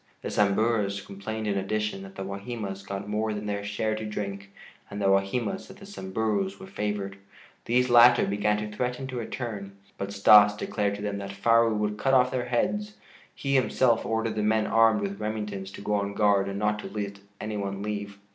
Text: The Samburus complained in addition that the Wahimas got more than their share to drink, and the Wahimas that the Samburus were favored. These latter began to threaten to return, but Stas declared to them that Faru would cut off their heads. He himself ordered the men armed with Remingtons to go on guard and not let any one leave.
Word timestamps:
The 0.23 0.31
Samburus 0.31 0.99
complained 1.05 1.45
in 1.45 1.55
addition 1.59 2.01
that 2.01 2.15
the 2.15 2.23
Wahimas 2.23 2.83
got 2.83 3.07
more 3.07 3.35
than 3.35 3.45
their 3.45 3.63
share 3.63 3.93
to 3.93 4.03
drink, 4.03 4.51
and 4.89 4.99
the 4.99 5.05
Wahimas 5.11 5.67
that 5.67 5.77
the 5.77 5.85
Samburus 5.85 6.59
were 6.59 6.65
favored. 6.65 7.17
These 7.65 7.87
latter 7.91 8.25
began 8.25 8.57
to 8.57 8.75
threaten 8.75 9.05
to 9.09 9.15
return, 9.17 9.77
but 9.99 10.11
Stas 10.11 10.55
declared 10.57 10.95
to 10.95 11.03
them 11.03 11.19
that 11.19 11.31
Faru 11.33 11.75
would 11.75 11.99
cut 11.99 12.15
off 12.15 12.31
their 12.31 12.45
heads. 12.45 12.95
He 13.35 13.53
himself 13.53 14.03
ordered 14.03 14.33
the 14.33 14.41
men 14.41 14.65
armed 14.65 15.01
with 15.01 15.19
Remingtons 15.19 15.71
to 15.73 15.81
go 15.81 15.93
on 15.93 16.15
guard 16.15 16.49
and 16.49 16.57
not 16.57 16.83
let 16.95 17.19
any 17.39 17.57
one 17.57 17.83
leave. 17.83 18.17